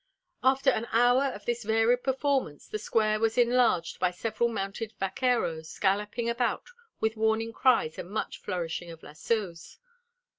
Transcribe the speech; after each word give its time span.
After 0.41 0.71
an 0.71 0.85
hour 0.91 1.25
of 1.25 1.45
this 1.45 1.63
varied 1.63 2.01
performance, 2.03 2.67
the 2.67 2.79
square 2.79 3.19
was 3.19 3.37
enlarged 3.37 3.99
by 3.99 4.09
several 4.09 4.49
mounted 4.49 4.95
vaqueros 4.99 5.77
galloping 5.77 6.27
about 6.27 6.69
with 6.99 7.15
warning 7.17 7.53
cries 7.53 7.99
and 7.99 8.09
much 8.09 8.39
flourishing 8.39 8.89
of 8.89 9.03
lassos. 9.03 9.77